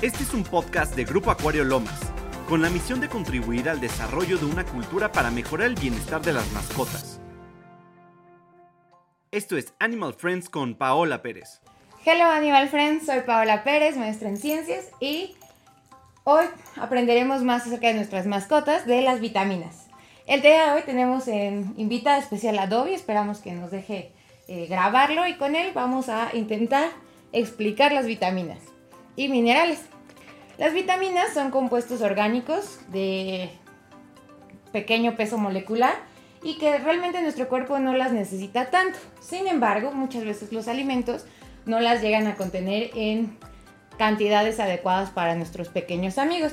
Este 0.00 0.22
es 0.22 0.32
un 0.32 0.44
podcast 0.44 0.94
de 0.94 1.02
Grupo 1.02 1.32
Acuario 1.32 1.64
Lomas, 1.64 1.98
con 2.48 2.62
la 2.62 2.70
misión 2.70 3.00
de 3.00 3.08
contribuir 3.08 3.68
al 3.68 3.80
desarrollo 3.80 4.38
de 4.38 4.44
una 4.44 4.64
cultura 4.64 5.10
para 5.10 5.32
mejorar 5.32 5.66
el 5.66 5.74
bienestar 5.74 6.22
de 6.22 6.32
las 6.32 6.48
mascotas. 6.52 7.20
Esto 9.32 9.56
es 9.56 9.74
Animal 9.80 10.14
Friends 10.14 10.48
con 10.50 10.76
Paola 10.76 11.20
Pérez. 11.20 11.60
Hello 12.06 12.26
Animal 12.26 12.68
Friends, 12.68 13.06
soy 13.06 13.22
Paola 13.22 13.64
Pérez, 13.64 13.96
maestra 13.96 14.28
en 14.28 14.36
ciencias 14.36 14.88
y 15.00 15.34
hoy 16.22 16.44
aprenderemos 16.76 17.42
más 17.42 17.66
acerca 17.66 17.88
de 17.88 17.94
nuestras 17.94 18.24
mascotas, 18.28 18.86
de 18.86 19.02
las 19.02 19.18
vitaminas. 19.18 19.88
El 20.28 20.42
día 20.42 20.66
de 20.66 20.72
hoy 20.76 20.82
tenemos 20.82 21.26
en 21.26 21.74
invitada 21.76 22.18
especial 22.18 22.56
a 22.60 22.68
Dobby, 22.68 22.94
esperamos 22.94 23.38
que 23.38 23.50
nos 23.50 23.72
deje 23.72 24.12
eh, 24.46 24.68
grabarlo 24.68 25.26
y 25.26 25.34
con 25.34 25.56
él 25.56 25.72
vamos 25.74 26.08
a 26.08 26.30
intentar 26.34 26.88
explicar 27.32 27.90
las 27.90 28.06
vitaminas 28.06 28.60
y 29.18 29.28
minerales. 29.28 29.80
Las 30.58 30.72
vitaminas 30.72 31.34
son 31.34 31.50
compuestos 31.50 32.02
orgánicos 32.02 32.78
de 32.88 33.50
pequeño 34.72 35.16
peso 35.16 35.38
molecular 35.38 35.94
y 36.42 36.56
que 36.56 36.78
realmente 36.78 37.20
nuestro 37.20 37.48
cuerpo 37.48 37.80
no 37.80 37.94
las 37.94 38.12
necesita 38.12 38.70
tanto. 38.70 38.96
Sin 39.20 39.48
embargo, 39.48 39.90
muchas 39.90 40.24
veces 40.24 40.52
los 40.52 40.68
alimentos 40.68 41.26
no 41.66 41.80
las 41.80 42.00
llegan 42.00 42.28
a 42.28 42.36
contener 42.36 42.92
en 42.94 43.36
cantidades 43.98 44.60
adecuadas 44.60 45.10
para 45.10 45.34
nuestros 45.34 45.68
pequeños 45.68 46.16
amigos. 46.16 46.52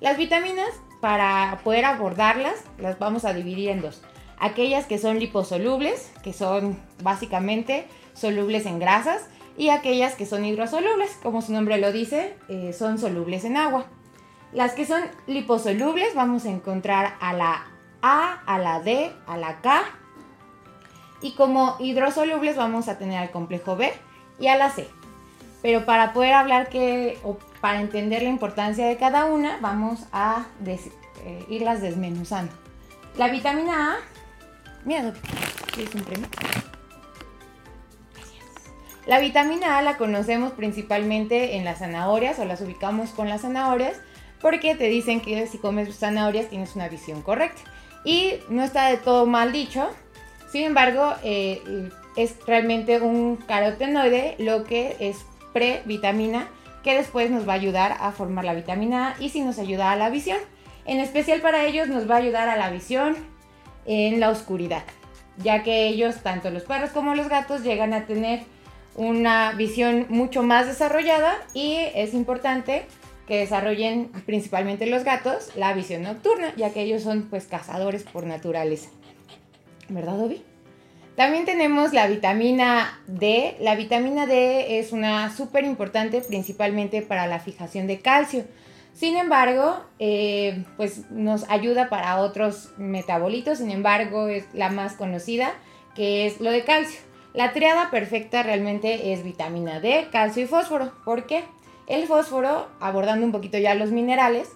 Las 0.00 0.16
vitaminas, 0.16 0.70
para 1.02 1.60
poder 1.62 1.84
abordarlas, 1.84 2.54
las 2.78 2.98
vamos 2.98 3.26
a 3.26 3.34
dividir 3.34 3.68
en 3.68 3.82
dos. 3.82 4.00
Aquellas 4.38 4.86
que 4.86 4.96
son 4.96 5.18
liposolubles, 5.18 6.10
que 6.22 6.32
son 6.32 6.80
básicamente 7.02 7.84
solubles 8.14 8.64
en 8.64 8.78
grasas, 8.78 9.28
y 9.56 9.68
aquellas 9.68 10.14
que 10.14 10.26
son 10.26 10.44
hidrosolubles, 10.44 11.18
como 11.22 11.42
su 11.42 11.52
nombre 11.52 11.78
lo 11.78 11.92
dice, 11.92 12.36
eh, 12.48 12.72
son 12.72 12.98
solubles 12.98 13.44
en 13.44 13.56
agua. 13.56 13.86
Las 14.52 14.72
que 14.72 14.86
son 14.86 15.02
liposolubles 15.26 16.14
vamos 16.14 16.44
a 16.44 16.50
encontrar 16.50 17.14
a 17.20 17.32
la 17.32 17.66
A, 18.02 18.42
a 18.46 18.58
la 18.58 18.80
D, 18.80 19.12
a 19.26 19.36
la 19.36 19.60
K. 19.60 19.82
Y 21.20 21.32
como 21.34 21.76
hidrosolubles 21.78 22.56
vamos 22.56 22.88
a 22.88 22.98
tener 22.98 23.18
al 23.18 23.30
complejo 23.30 23.76
B 23.76 23.92
y 24.38 24.48
a 24.48 24.56
la 24.56 24.70
C. 24.70 24.88
Pero 25.62 25.86
para 25.86 26.12
poder 26.12 26.32
hablar 26.32 26.68
que, 26.68 27.18
o 27.22 27.38
para 27.60 27.80
entender 27.80 28.22
la 28.22 28.28
importancia 28.28 28.86
de 28.86 28.96
cada 28.96 29.26
una, 29.26 29.58
vamos 29.60 30.00
a 30.12 30.46
eh, 30.66 31.46
irlas 31.48 31.80
desmenuzando. 31.80 32.52
La 33.16 33.28
vitamina 33.28 33.92
A, 33.92 33.96
mira, 34.84 35.12
es 35.78 35.94
un 35.94 36.02
premio? 36.02 36.26
La 39.06 39.18
vitamina 39.18 39.78
A 39.78 39.82
la 39.82 39.96
conocemos 39.96 40.52
principalmente 40.52 41.56
en 41.56 41.64
las 41.64 41.78
zanahorias 41.78 42.38
o 42.38 42.44
las 42.44 42.60
ubicamos 42.60 43.10
con 43.10 43.28
las 43.28 43.40
zanahorias 43.42 43.96
porque 44.40 44.74
te 44.76 44.88
dicen 44.88 45.20
que 45.20 45.46
si 45.46 45.58
comes 45.58 45.96
zanahorias 45.98 46.48
tienes 46.48 46.76
una 46.76 46.88
visión 46.88 47.22
correcta. 47.22 47.62
Y 48.04 48.34
no 48.48 48.62
está 48.62 48.88
de 48.88 48.96
todo 48.96 49.26
mal 49.26 49.52
dicho, 49.52 49.90
sin 50.50 50.64
embargo 50.64 51.14
eh, 51.24 51.90
es 52.16 52.36
realmente 52.46 53.00
un 53.00 53.36
carotenoide 53.36 54.36
lo 54.38 54.64
que 54.64 54.96
es 54.98 55.24
previtamina 55.52 56.48
que 56.82 56.96
después 56.96 57.30
nos 57.30 57.46
va 57.48 57.52
a 57.52 57.56
ayudar 57.56 57.96
a 58.00 58.10
formar 58.12 58.44
la 58.44 58.54
vitamina 58.54 59.10
A 59.10 59.22
y 59.22 59.28
si 59.28 59.40
nos 59.40 59.58
ayuda 59.58 59.92
a 59.92 59.96
la 59.96 60.10
visión. 60.10 60.38
En 60.84 60.98
especial 60.98 61.40
para 61.40 61.64
ellos 61.64 61.88
nos 61.88 62.10
va 62.10 62.16
a 62.16 62.18
ayudar 62.18 62.48
a 62.48 62.56
la 62.56 62.70
visión 62.70 63.16
en 63.86 64.18
la 64.20 64.30
oscuridad, 64.30 64.82
ya 65.38 65.62
que 65.62 65.86
ellos, 65.86 66.22
tanto 66.22 66.50
los 66.50 66.64
perros 66.64 66.90
como 66.90 67.14
los 67.14 67.28
gatos, 67.28 67.62
llegan 67.62 67.94
a 67.94 68.06
tener 68.06 68.42
una 68.94 69.52
visión 69.52 70.06
mucho 70.08 70.42
más 70.42 70.66
desarrollada 70.66 71.34
y 71.54 71.76
es 71.94 72.14
importante 72.14 72.84
que 73.26 73.38
desarrollen 73.38 74.10
principalmente 74.26 74.86
los 74.86 75.04
gatos 75.04 75.50
la 75.56 75.72
visión 75.74 76.02
nocturna, 76.02 76.52
ya 76.56 76.72
que 76.72 76.82
ellos 76.82 77.02
son 77.02 77.22
pues 77.30 77.46
cazadores 77.46 78.02
por 78.02 78.26
naturaleza. 78.26 78.90
¿Verdad, 79.88 80.20
Obi? 80.20 80.42
También 81.16 81.44
tenemos 81.44 81.92
la 81.92 82.06
vitamina 82.06 83.00
D. 83.06 83.56
La 83.60 83.76
vitamina 83.76 84.26
D 84.26 84.78
es 84.78 84.92
una 84.92 85.34
súper 85.34 85.64
importante 85.64 86.20
principalmente 86.22 87.02
para 87.02 87.26
la 87.26 87.38
fijación 87.38 87.86
de 87.86 88.00
calcio. 88.00 88.44
Sin 88.94 89.16
embargo, 89.16 89.84
eh, 89.98 90.64
pues 90.76 91.10
nos 91.10 91.48
ayuda 91.50 91.88
para 91.88 92.18
otros 92.18 92.70
metabolitos. 92.78 93.58
Sin 93.58 93.70
embargo, 93.70 94.28
es 94.28 94.46
la 94.54 94.70
más 94.70 94.94
conocida, 94.94 95.52
que 95.94 96.26
es 96.26 96.40
lo 96.40 96.50
de 96.50 96.64
calcio. 96.64 97.00
La 97.34 97.52
triada 97.52 97.90
perfecta 97.90 98.42
realmente 98.42 99.12
es 99.12 99.24
vitamina 99.24 99.80
D, 99.80 100.08
calcio 100.12 100.42
y 100.42 100.46
fósforo. 100.46 100.92
¿Por 101.04 101.24
qué? 101.26 101.44
El 101.86 102.06
fósforo, 102.06 102.68
abordando 102.78 103.24
un 103.24 103.32
poquito 103.32 103.56
ya 103.56 103.74
los 103.74 103.90
minerales, 103.90 104.50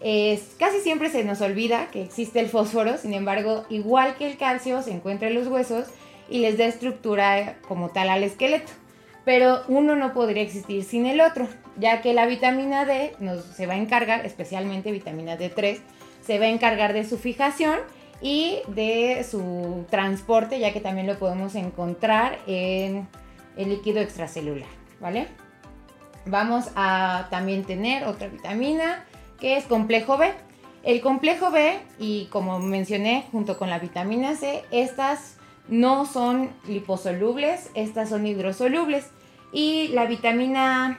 es, 0.00 0.54
casi 0.58 0.78
siempre 0.80 1.10
se 1.10 1.24
nos 1.24 1.40
olvida 1.40 1.88
que 1.90 2.02
existe 2.02 2.38
el 2.40 2.48
fósforo, 2.48 2.96
sin 2.98 3.14
embargo, 3.14 3.64
igual 3.68 4.16
que 4.16 4.30
el 4.30 4.38
calcio, 4.38 4.80
se 4.82 4.92
encuentra 4.92 5.28
en 5.28 5.34
los 5.34 5.48
huesos 5.48 5.88
y 6.28 6.38
les 6.38 6.56
da 6.56 6.66
estructura 6.66 7.58
como 7.66 7.90
tal 7.90 8.08
al 8.08 8.22
esqueleto. 8.22 8.70
Pero 9.24 9.62
uno 9.68 9.96
no 9.96 10.12
podría 10.14 10.42
existir 10.42 10.84
sin 10.84 11.06
el 11.06 11.20
otro, 11.20 11.48
ya 11.78 12.00
que 12.00 12.14
la 12.14 12.26
vitamina 12.26 12.84
D 12.84 13.12
nos, 13.18 13.44
se 13.44 13.66
va 13.66 13.74
a 13.74 13.78
encargar, 13.78 14.24
especialmente 14.24 14.92
vitamina 14.92 15.36
D3, 15.36 15.80
se 16.24 16.38
va 16.38 16.44
a 16.44 16.48
encargar 16.48 16.92
de 16.92 17.04
su 17.04 17.18
fijación 17.18 17.80
y 18.20 18.58
de 18.68 19.24
su 19.28 19.84
transporte, 19.90 20.58
ya 20.58 20.72
que 20.72 20.80
también 20.80 21.06
lo 21.06 21.18
podemos 21.18 21.54
encontrar 21.54 22.38
en 22.46 23.08
el 23.56 23.68
líquido 23.70 24.00
extracelular, 24.00 24.68
¿vale? 25.00 25.28
Vamos 26.26 26.70
a 26.76 27.28
también 27.30 27.64
tener 27.64 28.04
otra 28.04 28.28
vitamina 28.28 29.04
que 29.38 29.56
es 29.56 29.64
complejo 29.64 30.18
B. 30.18 30.32
El 30.82 31.00
complejo 31.00 31.50
B, 31.50 31.78
y 31.98 32.26
como 32.26 32.58
mencioné 32.58 33.26
junto 33.32 33.58
con 33.58 33.68
la 33.68 33.78
vitamina 33.78 34.34
C, 34.34 34.62
estas 34.70 35.36
no 35.68 36.06
son 36.06 36.50
liposolubles, 36.66 37.70
estas 37.74 38.08
son 38.10 38.26
hidrosolubles. 38.26 39.08
Y 39.52 39.88
la 39.88 40.06
vitamina, 40.06 40.98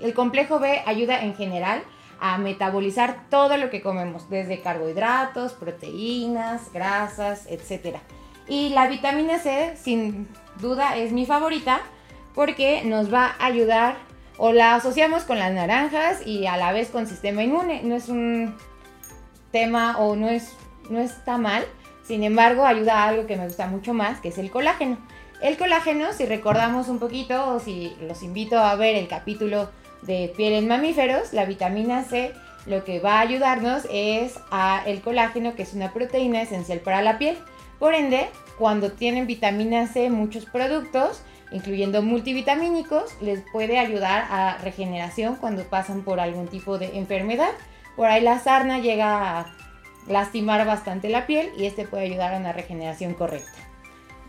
el 0.00 0.14
complejo 0.14 0.58
B 0.58 0.82
ayuda 0.86 1.22
en 1.22 1.34
general 1.34 1.82
a 2.20 2.38
metabolizar 2.38 3.28
todo 3.30 3.56
lo 3.56 3.70
que 3.70 3.82
comemos, 3.82 4.28
desde 4.30 4.60
carbohidratos, 4.60 5.52
proteínas, 5.52 6.72
grasas, 6.72 7.46
etc. 7.46 7.98
Y 8.48 8.70
la 8.70 8.88
vitamina 8.88 9.38
C, 9.38 9.76
sin 9.76 10.28
duda, 10.60 10.96
es 10.96 11.12
mi 11.12 11.26
favorita 11.26 11.80
porque 12.34 12.82
nos 12.84 13.12
va 13.12 13.34
a 13.38 13.46
ayudar 13.46 13.96
o 14.38 14.52
la 14.52 14.74
asociamos 14.74 15.24
con 15.24 15.38
las 15.38 15.52
naranjas 15.52 16.26
y 16.26 16.46
a 16.46 16.56
la 16.56 16.72
vez 16.72 16.90
con 16.90 17.06
sistema 17.06 17.42
inmune. 17.42 17.82
No 17.82 17.96
es 17.96 18.08
un 18.08 18.54
tema 19.50 19.98
o 19.98 20.16
no, 20.16 20.28
es, 20.28 20.54
no 20.90 21.00
está 21.00 21.38
mal, 21.38 21.64
sin 22.04 22.22
embargo 22.22 22.64
ayuda 22.66 23.02
a 23.02 23.08
algo 23.08 23.26
que 23.26 23.36
me 23.36 23.46
gusta 23.46 23.66
mucho 23.66 23.94
más, 23.94 24.20
que 24.20 24.28
es 24.28 24.38
el 24.38 24.50
colágeno. 24.50 24.98
El 25.42 25.58
colágeno, 25.58 26.12
si 26.12 26.24
recordamos 26.24 26.88
un 26.88 26.98
poquito 26.98 27.54
o 27.54 27.60
si 27.60 27.94
los 28.00 28.22
invito 28.22 28.58
a 28.58 28.74
ver 28.76 28.96
el 28.96 29.08
capítulo 29.08 29.70
de 30.02 30.32
piel 30.36 30.52
en 30.54 30.68
mamíferos, 30.68 31.32
la 31.32 31.44
vitamina 31.44 32.04
C 32.04 32.32
lo 32.66 32.84
que 32.84 32.98
va 32.98 33.18
a 33.18 33.20
ayudarnos 33.20 33.86
es 33.90 34.40
a 34.50 34.82
el 34.86 35.00
colágeno, 35.00 35.54
que 35.54 35.62
es 35.62 35.72
una 35.72 35.92
proteína 35.92 36.42
esencial 36.42 36.80
para 36.80 37.00
la 37.00 37.16
piel. 37.16 37.38
Por 37.78 37.94
ende, 37.94 38.28
cuando 38.58 38.90
tienen 38.90 39.26
vitamina 39.26 39.86
C 39.86 40.10
muchos 40.10 40.46
productos, 40.46 41.22
incluyendo 41.52 42.02
multivitamínicos, 42.02 43.14
les 43.20 43.42
puede 43.52 43.78
ayudar 43.78 44.26
a 44.30 44.58
regeneración 44.58 45.36
cuando 45.36 45.62
pasan 45.62 46.02
por 46.02 46.18
algún 46.18 46.48
tipo 46.48 46.78
de 46.78 46.98
enfermedad. 46.98 47.52
Por 47.94 48.06
ahí 48.06 48.20
la 48.20 48.40
sarna 48.40 48.80
llega 48.80 49.40
a 49.40 49.56
lastimar 50.08 50.66
bastante 50.66 51.08
la 51.08 51.26
piel 51.26 51.50
y 51.56 51.66
este 51.66 51.86
puede 51.86 52.04
ayudar 52.04 52.34
a 52.34 52.38
una 52.38 52.52
regeneración 52.52 53.14
correcta. 53.14 53.58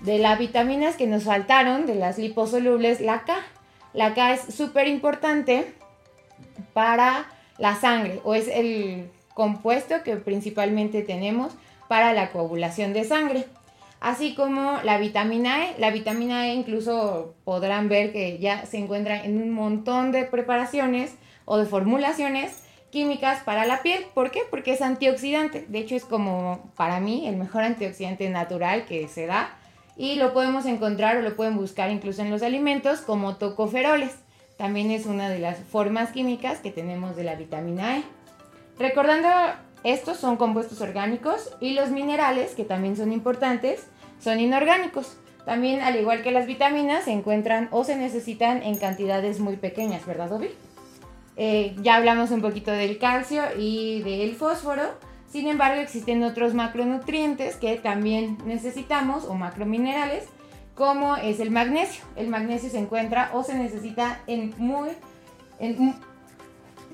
De 0.01 0.19
las 0.19 0.37
vitaminas 0.37 0.95
que 0.95 1.07
nos 1.07 1.23
faltaron, 1.23 1.87
de 1.87 1.95
las 1.95 2.19
liposolubles, 2.19 3.01
la 3.01 3.23
K. 3.23 3.33
La 3.97 4.13
K 4.13 4.33
es 4.33 4.53
súper 4.53 4.87
importante 4.87 5.73
para 6.73 7.25
la 7.57 7.73
sangre 7.75 8.21
o 8.23 8.35
es 8.35 8.47
el 8.47 9.09
compuesto 9.33 10.03
que 10.03 10.17
principalmente 10.17 11.01
tenemos 11.01 11.53
para 11.87 12.13
la 12.13 12.29
coagulación 12.29 12.93
de 12.93 13.05
sangre. 13.05 13.45
Así 13.99 14.35
como 14.35 14.79
la 14.83 14.99
vitamina 14.99 15.65
E. 15.65 15.79
La 15.79 15.89
vitamina 15.89 16.47
E 16.47 16.53
incluso 16.53 17.33
podrán 17.43 17.89
ver 17.89 18.13
que 18.13 18.37
ya 18.37 18.67
se 18.67 18.77
encuentra 18.77 19.23
en 19.23 19.41
un 19.41 19.49
montón 19.49 20.11
de 20.11 20.25
preparaciones 20.25 21.15
o 21.45 21.57
de 21.57 21.65
formulaciones 21.65 22.65
químicas 22.91 23.41
para 23.41 23.65
la 23.65 23.81
piel. 23.81 24.05
¿Por 24.13 24.29
qué? 24.29 24.41
Porque 24.47 24.73
es 24.73 24.83
antioxidante. 24.83 25.65
De 25.69 25.79
hecho 25.79 25.95
es 25.95 26.05
como 26.05 26.71
para 26.75 26.99
mí 26.99 27.27
el 27.27 27.35
mejor 27.35 27.63
antioxidante 27.63 28.29
natural 28.29 28.85
que 28.85 29.07
se 29.07 29.25
da 29.25 29.57
y 29.97 30.15
lo 30.15 30.33
podemos 30.33 30.65
encontrar 30.65 31.17
o 31.17 31.21
lo 31.21 31.35
pueden 31.35 31.57
buscar 31.57 31.89
incluso 31.89 32.21
en 32.21 32.29
los 32.29 32.43
alimentos 32.43 33.01
como 33.01 33.35
tocoferoles. 33.35 34.11
También 34.57 34.91
es 34.91 35.05
una 35.05 35.29
de 35.29 35.39
las 35.39 35.57
formas 35.59 36.11
químicas 36.11 36.59
que 36.59 36.71
tenemos 36.71 37.15
de 37.15 37.23
la 37.23 37.35
vitamina 37.35 37.97
E. 37.97 38.03
Recordando, 38.79 39.29
estos 39.83 40.17
son 40.17 40.37
compuestos 40.37 40.81
orgánicos 40.81 41.55
y 41.59 41.73
los 41.73 41.89
minerales, 41.89 42.51
que 42.55 42.63
también 42.63 42.95
son 42.95 43.11
importantes, 43.11 43.87
son 44.19 44.39
inorgánicos. 44.39 45.17
También, 45.45 45.81
al 45.81 45.95
igual 45.95 46.23
que 46.23 46.31
las 46.31 46.45
vitaminas, 46.45 47.05
se 47.05 47.11
encuentran 47.11 47.69
o 47.71 47.83
se 47.83 47.95
necesitan 47.95 48.63
en 48.63 48.77
cantidades 48.77 49.39
muy 49.39 49.55
pequeñas, 49.55 50.05
¿verdad, 50.05 50.31
Obi? 50.33 50.49
Eh, 51.37 51.75
ya 51.81 51.95
hablamos 51.95 52.31
un 52.31 52.41
poquito 52.41 52.71
del 52.71 52.97
calcio 52.97 53.43
y 53.57 54.01
del 54.01 54.35
fósforo. 54.35 54.83
Sin 55.37 55.47
embargo, 55.49 55.79
existen 55.81 56.23
otros 56.23 56.55
macronutrientes 56.55 57.57
que 57.57 57.75
también 57.75 58.39
necesitamos 58.47 59.25
o 59.25 59.35
macrominerales, 59.35 60.23
como 60.73 61.15
es 61.15 61.39
el 61.39 61.51
magnesio. 61.51 62.03
El 62.15 62.27
magnesio 62.27 62.71
se 62.71 62.79
encuentra 62.79 63.29
o 63.35 63.43
se 63.43 63.53
necesita 63.53 64.19
en 64.25 64.55
muy 64.57 64.89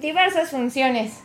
diversas 0.02 0.50
funciones 0.50 1.22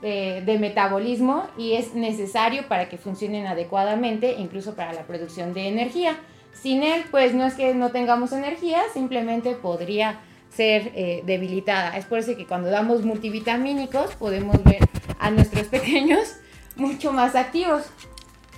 de, 0.00 0.40
de, 0.46 0.58
metabolismo 0.60 1.48
y 1.58 1.72
es 1.72 1.94
necesario 1.94 2.68
para 2.68 2.88
que 2.88 2.98
funcionen 2.98 3.48
adecuadamente, 3.48 4.36
incluso 4.38 4.76
para 4.76 4.92
la 4.92 5.08
producción 5.08 5.54
de 5.54 5.66
energía. 5.66 6.20
Sin 6.52 6.84
él, 6.84 7.02
pues 7.10 7.34
no 7.34 7.46
es 7.46 7.54
que 7.54 7.74
no 7.74 7.90
tengamos 7.90 8.30
energía, 8.30 8.80
simplemente 8.94 9.56
podría 9.56 10.20
ser 10.50 10.92
eh, 10.94 11.22
debilitada. 11.26 11.96
Es 11.96 12.04
por 12.04 12.20
eso 12.20 12.36
que 12.36 12.46
cuando 12.46 12.70
damos 12.70 13.02
multivitamínicos 13.02 14.14
podemos 14.14 14.62
ver 14.62 14.88
nuestros 15.30 15.66
pequeños 15.66 16.36
mucho 16.76 17.12
más 17.12 17.34
activos. 17.34 17.84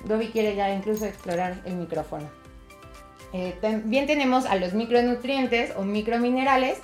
Dobby 0.04 0.28
quiere 0.28 0.54
ya 0.54 0.72
incluso 0.72 1.06
explorar 1.06 1.60
el 1.64 1.74
micrófono. 1.74 2.28
Eh, 3.32 3.56
también 3.60 4.06
tenemos 4.06 4.44
a 4.46 4.56
los 4.56 4.72
micronutrientes 4.72 5.72
o 5.76 5.82
microminerales 5.82 6.78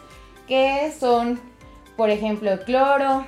que 0.46 0.92
son, 0.98 1.40
por 1.96 2.10
ejemplo, 2.10 2.52
el 2.52 2.60
cloro, 2.60 3.26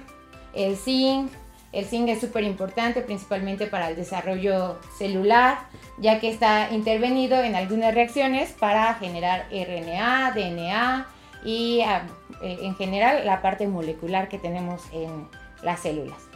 el 0.55 0.77
zinc. 0.77 1.31
El 1.73 1.85
zinc 1.85 2.09
es 2.09 2.21
súper 2.21 2.45
importante 2.45 3.03
principalmente 3.03 3.67
para 3.67 3.91
el 3.91 3.97
desarrollo 3.97 4.79
celular, 4.97 5.59
ya 5.99 6.19
que 6.19 6.31
está 6.31 6.71
intervenido 6.71 7.43
en 7.43 7.57
algunas 7.57 7.95
reacciones 7.95 8.53
para 8.53 8.95
generar 8.95 9.47
RNA, 9.51 10.33
DNA, 10.35 11.07
y 11.45 11.83
ah, 11.83 12.07
eh, 12.43 12.59
en 12.63 12.75
general 12.77 13.27
la 13.27 13.43
parte 13.43 13.69
molecular 13.69 14.29
que 14.29 14.39
tenemos 14.39 14.83
en 14.93 15.29
las 15.63 15.81
células. 15.81 16.28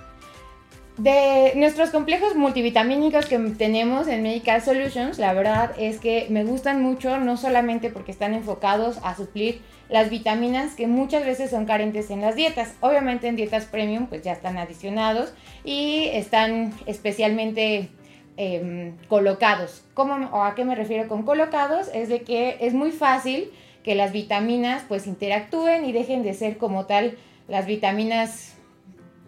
De 0.98 1.54
nuestros 1.56 1.88
complejos 1.88 2.36
multivitamínicos 2.36 3.24
que 3.24 3.38
tenemos 3.38 4.08
en 4.08 4.22
Medical 4.22 4.60
Solutions, 4.60 5.18
la 5.18 5.32
verdad 5.32 5.72
es 5.78 5.98
que 5.98 6.26
me 6.28 6.44
gustan 6.44 6.82
mucho, 6.82 7.18
no 7.18 7.38
solamente 7.38 7.88
porque 7.88 8.12
están 8.12 8.34
enfocados 8.34 8.98
a 9.02 9.16
suplir 9.16 9.62
las 9.88 10.10
vitaminas 10.10 10.74
que 10.74 10.86
muchas 10.86 11.24
veces 11.24 11.50
son 11.50 11.64
carentes 11.64 12.10
en 12.10 12.20
las 12.20 12.36
dietas. 12.36 12.74
Obviamente 12.80 13.26
en 13.26 13.36
dietas 13.36 13.64
premium 13.64 14.06
pues 14.06 14.22
ya 14.22 14.32
están 14.32 14.58
adicionados 14.58 15.32
y 15.64 16.08
están 16.12 16.74
especialmente 16.84 17.88
em, 18.36 18.94
colocados. 19.08 19.84
¿Cómo, 19.94 20.14
o 20.30 20.42
¿A 20.42 20.54
qué 20.54 20.66
me 20.66 20.74
refiero 20.74 21.08
con 21.08 21.22
colocados? 21.22 21.88
Es 21.94 22.10
de 22.10 22.20
que 22.20 22.58
es 22.60 22.74
muy 22.74 22.90
fácil 22.90 23.50
que 23.82 23.94
las 23.94 24.12
vitaminas 24.12 24.84
pues 24.88 25.06
interactúen 25.06 25.86
y 25.86 25.92
dejen 25.92 26.22
de 26.22 26.34
ser 26.34 26.58
como 26.58 26.84
tal 26.84 27.16
las 27.48 27.64
vitaminas 27.64 28.56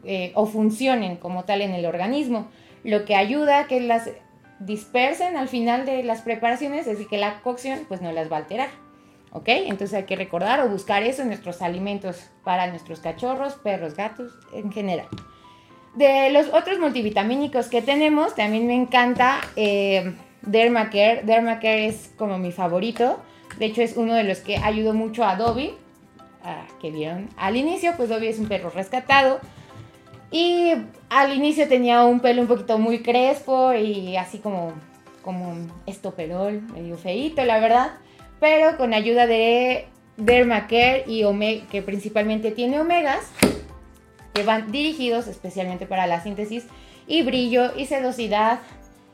eh, 0.05 0.33
o 0.35 0.47
funcionen 0.47 1.17
como 1.17 1.45
tal 1.45 1.63
en 1.63 1.73
el 1.73 1.87
organismo. 1.87 2.49
Lo 2.83 3.05
que 3.05 3.17
ayuda 3.17 3.61
a 3.61 3.67
que 3.67 3.81
las 3.81 4.11
dispersen 4.61 5.37
al 5.37 5.49
final 5.49 5.85
de 5.87 6.03
las 6.03 6.23
preparaciones 6.23 6.87
es 6.87 7.07
que 7.07 7.19
la 7.19 7.41
cocción 7.41 7.81
pues 7.89 8.01
no 8.01 8.13
las 8.13 8.31
va 8.31 8.37
a 8.37 8.41
alterar. 8.41 8.69
¿Ok? 9.33 9.49
Entonces 9.49 9.95
hay 9.95 10.05
que 10.05 10.17
recordar 10.17 10.61
o 10.61 10.69
buscar 10.69 11.03
eso 11.03 11.23
en 11.23 11.29
nuestros 11.29 11.61
alimentos 11.61 12.31
para 12.45 12.69
nuestros 12.69 13.01
cachorros, 13.01 13.55
perros, 13.55 13.95
gatos 13.95 14.33
en 14.53 14.71
general. 14.71 15.09
De 15.95 16.31
los 16.31 16.49
otros 16.53 16.79
multivitamínicos 16.79 17.67
que 17.67 17.83
tenemos, 17.83 18.35
también 18.35 18.67
me 18.67 18.75
encanta 18.75 19.41
eh, 19.57 20.15
Dermacare. 20.43 21.23
Dermacare 21.25 21.87
es 21.87 22.13
como 22.17 22.39
mi 22.39 22.53
favorito 22.53 23.21
de 23.59 23.67
hecho, 23.67 23.83
es 23.83 23.97
uno 23.97 24.15
de 24.15 24.25
los 24.25 24.39
que 24.39 24.57
ayudó 24.57 24.95
mucho 24.95 25.25
a 25.25 25.37
Dobby, 25.37 25.75
que 26.81 26.91
vieron 26.91 27.29
al 27.37 27.57
inicio, 27.57 27.95
pues 27.97 28.09
Dobby 28.09 28.27
es 28.27 28.39
un 28.39 28.49
perro 28.49 28.71
rescatado. 28.71 29.41
Y 30.35 30.73
al 31.11 31.33
inicio 31.33 31.69
tenía 31.69 32.03
un 32.03 32.19
pelo 32.19 32.43
un 32.43 32.49
poquito 32.49 32.77
muy 32.77 33.05
crespo 33.05 33.73
y 33.73 34.17
así 34.17 34.39
como, 34.39 34.73
como 35.23 35.49
un 35.49 35.73
estoperol, 35.87 36.61
medio 36.73 36.99
feito, 36.99 37.45
la 37.45 37.61
verdad. 37.61 37.93
Pero 38.41 38.77
con 38.77 38.95
ayuda 38.95 39.29
de 39.29 39.87
Dermacare 40.17 41.05
y 41.07 41.23
Omega, 41.23 41.65
que 41.71 41.83
principalmente 41.83 42.51
tiene 42.51 42.81
omegas, 42.81 43.31
que 44.33 44.43
van 44.43 44.73
dirigidos 44.73 45.29
especialmente 45.29 45.87
para 45.87 46.09
la 46.09 46.21
síntesis 46.21 46.67
y 47.07 47.23
brillo 47.23 47.71
y 47.77 47.87
sedosidad 47.87 48.59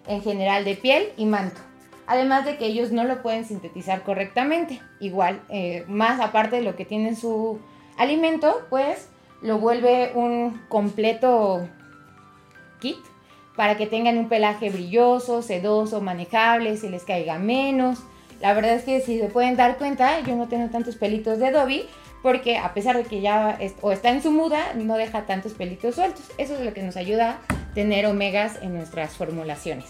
en 0.07 0.23
general 0.23 0.65
de 0.65 0.75
piel 0.75 1.11
y 1.19 1.27
manto 1.27 1.61
además 2.07 2.47
de 2.47 2.57
que 2.57 2.65
ellos 2.65 2.93
no 2.93 3.05
lo 3.05 3.23
pueden 3.23 3.45
sintetizar 3.45 4.03
correctamente. 4.03 4.81
Igual, 4.99 5.43
eh, 5.49 5.85
más 5.87 6.19
aparte 6.19 6.57
de 6.57 6.63
lo 6.63 6.75
que 6.75 6.85
tiene 6.85 7.15
su 7.15 7.61
alimento, 7.99 8.67
pues 8.69 9.09
lo 9.43 9.59
vuelve 9.59 10.13
un 10.15 10.61
completo 10.69 11.69
kit 12.81 12.99
para 13.57 13.77
que 13.77 13.87
tengan 13.87 14.19
un 14.19 14.29
pelaje 14.29 14.71
brilloso, 14.71 15.43
sedoso, 15.43 16.01
manejable, 16.01 16.77
se 16.77 16.91
les 16.91 17.05
caiga 17.05 17.39
menos. 17.39 17.99
La 18.41 18.55
verdad 18.55 18.73
es 18.75 18.85
que 18.85 19.01
si 19.01 19.19
se 19.19 19.29
pueden 19.29 19.57
dar 19.57 19.77
cuenta, 19.77 20.21
yo 20.21 20.35
no 20.35 20.49
tengo 20.49 20.71
tantos 20.71 20.97
pelitos 20.97 21.39
de 21.39 21.51
Dobby 21.51 21.87
porque 22.23 22.59
a 22.59 22.75
pesar 22.75 22.97
de 22.97 23.05
que 23.05 23.21
ya 23.21 23.59
o 23.81 23.93
está 23.93 24.11
en 24.11 24.23
su 24.23 24.31
muda, 24.31 24.73
no 24.75 24.97
deja 24.97 25.27
tantos 25.27 25.53
pelitos 25.53 25.95
sueltos. 25.95 26.25
Eso 26.39 26.55
es 26.55 26.61
lo 26.61 26.75
que 26.75 26.83
nos 26.83 26.97
ayuda 26.97 27.39
a 27.49 27.75
tener 27.75 28.07
omegas 28.07 28.59
en 28.63 28.75
nuestras 28.75 29.13
formulaciones. 29.13 29.87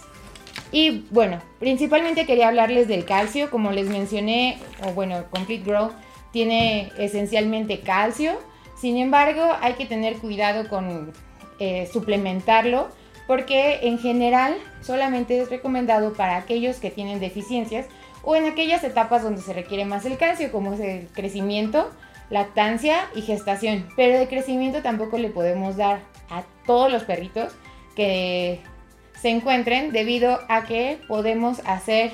Y 0.73 1.07
bueno, 1.11 1.41
principalmente 1.59 2.27
quería 2.27 2.49
hablarles 2.49 2.87
del 2.87 3.05
calcio, 3.05 3.51
como 3.51 3.73
les 3.73 3.89
mencioné, 3.89 4.59
o 4.87 4.93
bueno, 4.93 5.25
Complete 5.31 5.65
Grow 5.65 5.91
tiene 6.33 6.93
esencialmente 6.97 7.81
calcio, 7.81 8.39
sin 8.81 8.97
embargo 8.97 9.43
hay 9.61 9.75
que 9.75 9.87
tener 9.87 10.19
cuidado 10.19 10.69
con 10.69 11.13
eh, 11.59 11.89
suplementarlo 11.93 12.89
porque 13.27 13.81
en 13.83 13.99
general 13.99 14.57
solamente 14.81 15.41
es 15.41 15.51
recomendado 15.51 16.15
para 16.15 16.37
aquellos 16.37 16.77
que 16.79 16.91
tienen 16.91 17.21
deficiencias 17.21 17.87
o 18.23 18.35
en 18.37 18.47
aquellas 18.47 18.83
etapas 18.83 19.23
donde 19.23 19.41
se 19.41 19.53
requiere 19.53 19.85
más 19.85 20.05
el 20.05 20.19
calcio, 20.19 20.51
como 20.51 20.73
es 20.73 20.81
el 20.81 21.09
crecimiento, 21.09 21.91
lactancia 22.29 23.09
y 23.15 23.23
gestación. 23.23 23.89
Pero 23.97 24.19
de 24.19 24.29
crecimiento 24.29 24.83
tampoco 24.83 25.17
le 25.19 25.31
podemos 25.31 25.77
dar 25.77 26.01
a 26.29 26.43
todos 26.67 26.91
los 26.91 27.05
perritos 27.05 27.53
que 27.95 28.61
se 29.21 29.29
encuentren 29.29 29.93
debido 29.93 30.41
a 30.49 30.65
que 30.65 30.99
podemos 31.09 31.61
hacer 31.67 32.13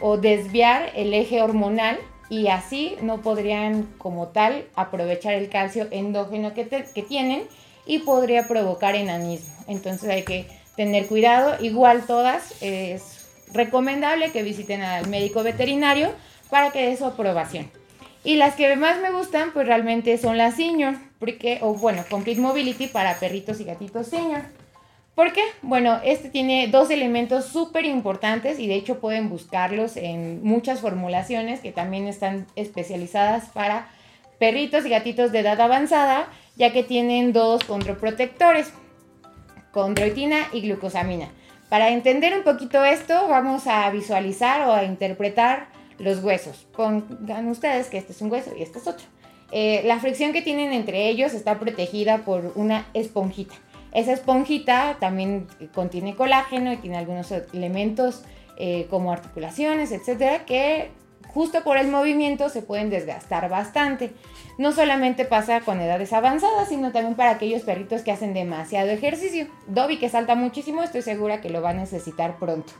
o 0.00 0.16
desviar 0.16 0.90
el 0.94 1.14
eje 1.14 1.42
hormonal 1.42 1.98
y 2.28 2.48
así 2.48 2.96
no 3.02 3.20
podrían 3.20 3.84
como 3.98 4.28
tal 4.28 4.64
aprovechar 4.74 5.34
el 5.34 5.48
calcio 5.48 5.86
endógeno 5.90 6.54
que, 6.54 6.66
que 6.66 7.02
tienen 7.02 7.42
y 7.86 8.00
podría 8.00 8.48
provocar 8.48 8.94
enanismo. 8.94 9.54
Entonces 9.68 10.08
hay 10.08 10.22
que 10.22 10.46
tener 10.76 11.06
cuidado. 11.06 11.62
Igual 11.62 12.06
todas 12.06 12.54
es 12.62 13.26
recomendable 13.52 14.32
que 14.32 14.42
visiten 14.42 14.82
al 14.82 15.08
médico 15.08 15.42
veterinario 15.42 16.12
para 16.50 16.70
que 16.70 16.86
dé 16.86 16.96
su 16.96 17.04
aprobación. 17.04 17.70
Y 18.24 18.36
las 18.36 18.54
que 18.54 18.74
más 18.76 19.00
me 19.00 19.10
gustan 19.10 19.52
pues 19.52 19.66
realmente 19.66 20.16
son 20.16 20.38
las 20.38 20.56
senior, 20.56 20.94
porque, 21.18 21.58
o 21.60 21.74
bueno, 21.74 22.04
Complete 22.08 22.40
Mobility 22.40 22.86
para 22.86 23.18
perritos 23.18 23.60
y 23.60 23.64
gatitos 23.64 24.06
senior. 24.06 24.42
¿Por 25.14 25.32
qué? 25.32 25.42
Bueno, 25.62 26.00
este 26.04 26.28
tiene 26.28 26.66
dos 26.66 26.90
elementos 26.90 27.44
súper 27.44 27.84
importantes 27.84 28.58
y 28.58 28.66
de 28.66 28.74
hecho 28.74 28.98
pueden 28.98 29.28
buscarlos 29.28 29.96
en 29.96 30.42
muchas 30.42 30.80
formulaciones 30.80 31.60
que 31.60 31.70
también 31.70 32.08
están 32.08 32.46
especializadas 32.56 33.48
para 33.50 33.88
perritos 34.40 34.84
y 34.84 34.88
gatitos 34.88 35.30
de 35.30 35.40
edad 35.40 35.60
avanzada, 35.60 36.26
ya 36.56 36.72
que 36.72 36.82
tienen 36.82 37.32
dos 37.32 37.62
controprotectores, 37.62 38.72
condroitina 39.70 40.48
y 40.52 40.62
glucosamina. 40.62 41.28
Para 41.68 41.90
entender 41.90 42.36
un 42.36 42.42
poquito 42.42 42.84
esto, 42.84 43.28
vamos 43.28 43.68
a 43.68 43.88
visualizar 43.90 44.66
o 44.68 44.72
a 44.72 44.84
interpretar 44.84 45.68
los 45.98 46.24
huesos. 46.24 46.66
Pongan 46.76 47.48
ustedes 47.48 47.86
que 47.86 47.98
este 47.98 48.12
es 48.12 48.20
un 48.20 48.32
hueso 48.32 48.50
y 48.58 48.62
este 48.62 48.78
es 48.78 48.86
otro. 48.88 49.06
Eh, 49.52 49.82
la 49.84 50.00
fricción 50.00 50.32
que 50.32 50.42
tienen 50.42 50.72
entre 50.72 51.08
ellos 51.08 51.34
está 51.34 51.60
protegida 51.60 52.18
por 52.18 52.52
una 52.56 52.86
esponjita. 52.94 53.54
Esa 53.94 54.12
esponjita 54.12 54.96
también 55.00 55.46
contiene 55.72 56.14
colágeno 56.14 56.72
y 56.72 56.76
tiene 56.76 56.98
algunos 56.98 57.32
elementos 57.52 58.24
eh, 58.56 58.86
como 58.90 59.12
articulaciones, 59.12 59.92
etcétera, 59.92 60.44
que 60.44 60.90
justo 61.28 61.64
por 61.64 61.76
el 61.78 61.88
movimiento 61.88 62.48
se 62.48 62.62
pueden 62.62 62.90
desgastar 62.90 63.48
bastante. 63.48 64.12
No 64.58 64.72
solamente 64.72 65.24
pasa 65.24 65.60
con 65.60 65.80
edades 65.80 66.12
avanzadas, 66.12 66.68
sino 66.68 66.92
también 66.92 67.16
para 67.16 67.30
aquellos 67.30 67.62
perritos 67.62 68.02
que 68.02 68.12
hacen 68.12 68.34
demasiado 68.34 68.90
ejercicio. 68.90 69.48
Dobby, 69.66 69.98
que 69.98 70.08
salta 70.08 70.34
muchísimo, 70.34 70.82
estoy 70.82 71.02
segura 71.02 71.40
que 71.40 71.50
lo 71.50 71.62
va 71.62 71.70
a 71.70 71.74
necesitar 71.74 72.36
pronto. 72.38 72.72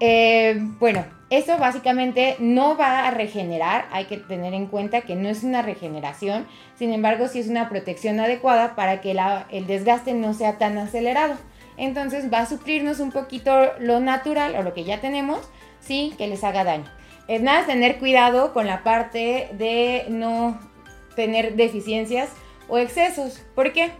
Eh, 0.00 0.58
bueno, 0.78 1.04
eso 1.30 1.58
básicamente 1.58 2.36
no 2.38 2.76
va 2.76 3.06
a 3.06 3.10
regenerar, 3.10 3.86
hay 3.90 4.04
que 4.04 4.18
tener 4.18 4.54
en 4.54 4.66
cuenta 4.66 5.00
que 5.00 5.16
no 5.16 5.28
es 5.28 5.42
una 5.42 5.62
regeneración, 5.62 6.46
sin 6.78 6.92
embargo 6.92 7.28
sí 7.28 7.40
es 7.40 7.48
una 7.48 7.68
protección 7.68 8.20
adecuada 8.20 8.76
para 8.76 9.00
que 9.00 9.16
el 9.50 9.66
desgaste 9.66 10.14
no 10.14 10.34
sea 10.34 10.58
tan 10.58 10.78
acelerado. 10.78 11.34
Entonces 11.78 12.32
va 12.32 12.40
a 12.40 12.46
suplirnos 12.46 13.00
un 13.00 13.10
poquito 13.10 13.72
lo 13.80 14.00
natural 14.00 14.54
o 14.56 14.62
lo 14.62 14.72
que 14.72 14.84
ya 14.84 15.00
tenemos 15.00 15.40
sin 15.80 16.16
que 16.16 16.26
les 16.26 16.44
haga 16.44 16.64
daño. 16.64 16.90
Es 17.28 17.42
nada, 17.42 17.66
tener 17.66 17.98
cuidado 17.98 18.52
con 18.52 18.66
la 18.66 18.82
parte 18.82 19.48
de 19.52 20.06
no 20.08 20.58
tener 21.16 21.56
deficiencias 21.56 22.30
o 22.68 22.78
excesos. 22.78 23.42
¿Por 23.54 23.72
qué? 23.72 23.90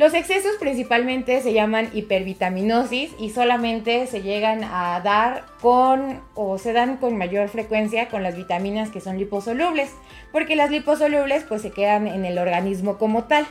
Los 0.00 0.14
excesos 0.14 0.52
principalmente 0.58 1.42
se 1.42 1.52
llaman 1.52 1.90
hipervitaminosis 1.92 3.12
y 3.18 3.28
solamente 3.28 4.06
se 4.06 4.22
llegan 4.22 4.64
a 4.64 4.98
dar 5.04 5.44
con 5.60 6.22
o 6.34 6.56
se 6.56 6.72
dan 6.72 6.96
con 6.96 7.18
mayor 7.18 7.50
frecuencia 7.50 8.08
con 8.08 8.22
las 8.22 8.34
vitaminas 8.34 8.88
que 8.88 9.02
son 9.02 9.18
liposolubles, 9.18 9.90
porque 10.32 10.56
las 10.56 10.70
liposolubles 10.70 11.44
pues 11.44 11.60
se 11.60 11.70
quedan 11.70 12.06
en 12.06 12.24
el 12.24 12.38
organismo 12.38 12.96
como 12.96 13.24
tal 13.24 13.46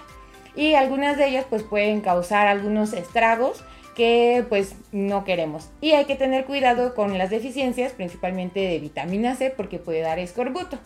y 0.55 0.73
algunas 0.73 1.17
de 1.17 1.27
ellas 1.27 1.45
pues 1.47 1.61
pueden 1.61 2.01
causar 2.01 2.47
algunos 2.47 2.93
estragos 2.93 3.63
que 3.95 4.43
pues 4.49 4.73
no 4.91 5.25
queremos. 5.25 5.69
Y 5.81 5.91
hay 5.91 6.05
que 6.05 6.15
tener 6.15 6.45
cuidado 6.45 6.95
con 6.95 7.15
las 7.19 7.29
deficiencias, 7.29 7.91
principalmente 7.91 8.59
de 8.59 8.79
vitamina 8.79 9.35
C, 9.35 9.53
porque 9.55 9.77
puede 9.77 10.01
dar 10.01 10.17
escorbuto. 10.17 10.79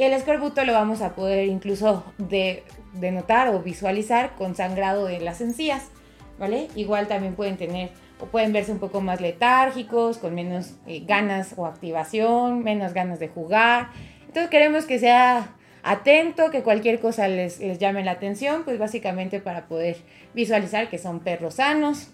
Y 0.00 0.04
el 0.04 0.14
escorbuto 0.14 0.64
lo 0.64 0.72
vamos 0.72 1.02
a 1.02 1.14
poder 1.14 1.46
incluso 1.48 2.02
de, 2.16 2.62
denotar 2.94 3.48
o 3.48 3.60
visualizar 3.60 4.34
con 4.34 4.54
sangrado 4.54 5.04
de 5.04 5.20
las 5.20 5.42
encías, 5.42 5.90
¿vale? 6.38 6.68
Igual 6.74 7.06
también 7.06 7.34
pueden 7.34 7.58
tener 7.58 7.90
o 8.18 8.24
pueden 8.24 8.50
verse 8.54 8.72
un 8.72 8.78
poco 8.78 9.02
más 9.02 9.20
letárgicos, 9.20 10.16
con 10.16 10.34
menos 10.34 10.72
eh, 10.86 11.04
ganas 11.06 11.52
o 11.58 11.66
activación, 11.66 12.64
menos 12.64 12.94
ganas 12.94 13.20
de 13.20 13.28
jugar. 13.28 13.90
Entonces 14.20 14.48
queremos 14.48 14.86
que 14.86 14.98
sea 14.98 15.54
atento, 15.82 16.50
que 16.50 16.62
cualquier 16.62 16.98
cosa 16.98 17.28
les, 17.28 17.58
llame 17.78 18.02
la 18.02 18.12
atención, 18.12 18.64
pues 18.64 18.78
básicamente 18.78 19.38
para 19.38 19.66
poder 19.66 19.98
visualizar 20.32 20.88
que 20.88 20.96
son 20.96 21.20
perros 21.20 21.56
sanos, 21.56 22.08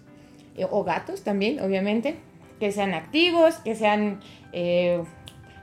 eh, 0.57 0.67
o 0.69 0.83
gatos 0.83 1.23
también, 1.23 1.61
obviamente, 1.61 2.17
que 2.59 2.73
sean 2.73 2.95
activos, 2.95 3.59
que 3.59 3.77
sean 3.77 4.19
eh, 4.53 5.05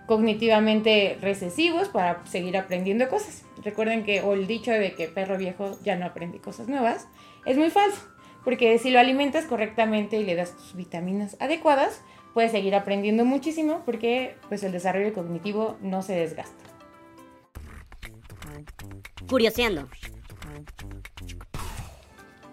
cognitivamente 0.08 1.18
recesivos 1.22 1.88
para 1.90 2.26
seguir 2.26 2.58
aprendiendo 2.58 3.08
cosas. 3.10 3.44
Recuerden 3.64 4.04
que, 4.04 4.22
o 4.22 4.34
el 4.34 4.48
dicho 4.48 4.72
de 4.72 4.94
que 4.94 5.08
perro 5.08 5.38
viejo 5.38 5.78
ya 5.84 5.96
no 5.96 6.06
aprende 6.06 6.40
cosas 6.40 6.68
nuevas, 6.68 7.08
es 7.46 7.58
muy 7.58 7.70
falso, 7.70 8.02
porque 8.44 8.78
si 8.78 8.92
lo 8.92 9.00
alimentas 9.00 9.46
correctamente 9.46 10.18
y 10.18 10.26
le 10.26 10.36
das 10.36 10.56
tus 10.56 10.76
vitaminas 10.76 11.38
adecuadas, 11.40 12.02
puedes 12.34 12.52
seguir 12.52 12.76
aprendiendo 12.76 13.26
muchísimo 13.26 13.84
porque 13.86 14.36
pues 14.50 14.64
el 14.64 14.72
desarrollo 14.72 15.14
cognitivo 15.14 15.78
no 15.82 16.02
se 16.02 16.14
desgasta. 16.14 16.64
Curioseando. 19.30 19.88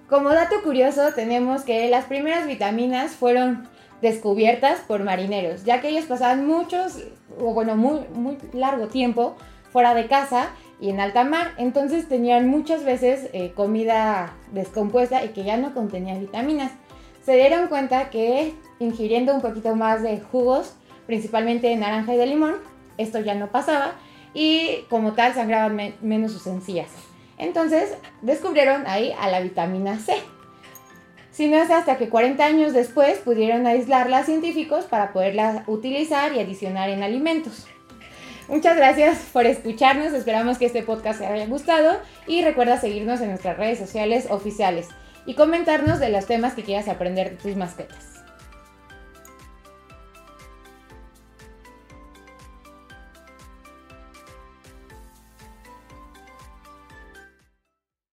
Como 0.08 0.30
dato 0.30 0.62
curioso, 0.62 1.12
tenemos 1.14 1.62
que 1.62 1.88
las 1.88 2.06
primeras 2.06 2.46
vitaminas 2.46 3.12
fueron 3.12 3.68
descubiertas 4.02 4.80
por 4.80 5.04
marineros, 5.04 5.64
ya 5.64 5.80
que 5.80 5.88
ellos 5.88 6.06
pasaban 6.06 6.46
muchos, 6.46 7.04
o 7.38 7.52
bueno, 7.52 7.76
muy, 7.76 8.00
muy 8.14 8.38
largo 8.52 8.88
tiempo 8.88 9.36
fuera 9.70 9.94
de 9.94 10.06
casa 10.06 10.50
y 10.80 10.88
en 10.90 11.00
alta 11.00 11.24
mar, 11.24 11.52
entonces 11.58 12.08
tenían 12.08 12.48
muchas 12.48 12.84
veces 12.84 13.28
eh, 13.32 13.52
comida 13.54 14.34
descompuesta 14.52 15.24
y 15.24 15.28
que 15.28 15.44
ya 15.44 15.56
no 15.56 15.74
contenía 15.74 16.18
vitaminas. 16.18 16.72
Se 17.22 17.34
dieron 17.34 17.68
cuenta 17.68 18.10
que 18.10 18.54
ingiriendo 18.78 19.34
un 19.34 19.42
poquito 19.42 19.76
más 19.76 20.02
de 20.02 20.20
jugos, 20.20 20.74
principalmente 21.06 21.68
de 21.68 21.76
naranja 21.76 22.14
y 22.14 22.16
de 22.16 22.26
limón, 22.26 22.54
esto 22.96 23.20
ya 23.20 23.34
no 23.34 23.48
pasaba 23.48 23.92
y 24.32 24.84
como 24.88 25.12
tal 25.12 25.34
sangraban 25.34 25.94
menos 26.00 26.32
sus 26.32 26.46
encías. 26.46 26.88
Entonces 27.36 27.96
descubrieron 28.22 28.86
ahí 28.86 29.12
a 29.18 29.28
la 29.28 29.40
vitamina 29.40 29.98
C. 29.98 30.14
Si 31.32 31.48
no 31.48 31.56
es 31.56 31.70
hasta 31.70 31.96
que 31.96 32.08
40 32.08 32.44
años 32.44 32.72
después 32.72 33.18
pudieron 33.18 33.66
aislarla 33.66 34.24
científicos 34.24 34.84
para 34.84 35.12
poderla 35.12 35.64
utilizar 35.66 36.32
y 36.34 36.40
adicionar 36.40 36.90
en 36.90 37.02
alimentos. 37.02 37.66
Muchas 38.48 38.76
gracias 38.76 39.18
por 39.32 39.46
escucharnos, 39.46 40.12
esperamos 40.12 40.58
que 40.58 40.66
este 40.66 40.82
podcast 40.82 41.20
te 41.20 41.26
haya 41.26 41.46
gustado 41.46 42.00
y 42.26 42.42
recuerda 42.42 42.80
seguirnos 42.80 43.20
en 43.20 43.28
nuestras 43.28 43.56
redes 43.56 43.78
sociales 43.78 44.26
oficiales 44.28 44.88
y 45.24 45.34
comentarnos 45.34 46.00
de 46.00 46.08
los 46.08 46.26
temas 46.26 46.54
que 46.54 46.64
quieras 46.64 46.88
aprender 46.88 47.30
de 47.30 47.36
tus 47.36 47.54
mascotas. 47.54 48.19